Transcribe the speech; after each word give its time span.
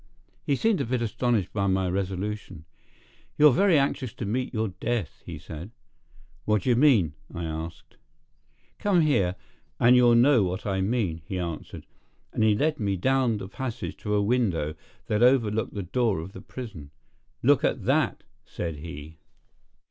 He 0.43 0.55
seemed 0.55 0.81
a 0.81 0.85
bit 0.85 1.03
astonished 1.03 1.53
by 1.53 1.67
my 1.67 1.87
resolution. 1.87 2.65
"You're 3.37 3.53
very 3.53 3.77
anxious 3.77 4.15
to 4.15 4.25
meet 4.25 4.51
your 4.51 4.69
death," 4.69 5.21
he 5.27 5.37
said. 5.37 5.69
"What 6.43 6.63
d'ye 6.63 6.73
mean?" 6.73 7.13
I 7.31 7.43
asked. 7.43 7.97
"Come 8.79 9.01
here, 9.01 9.35
and 9.79 9.95
you'll 9.95 10.15
know 10.15 10.41
what 10.41 10.65
I 10.65 10.81
mean," 10.81 11.21
he 11.25 11.37
answered. 11.37 11.85
And 12.33 12.43
he 12.43 12.55
led 12.55 12.79
me 12.79 12.95
down 12.97 13.37
the 13.37 13.47
passage 13.47 13.95
to 13.97 14.15
a 14.15 14.23
window 14.23 14.73
that 15.05 15.21
overlooked 15.21 15.75
the 15.75 15.83
door 15.83 16.19
of 16.19 16.31
the 16.33 16.41
prison. 16.41 16.89
"Look 17.43 17.63
at 17.63 17.83
that!" 17.83 18.23
said 18.43 18.77
he. 18.77 19.19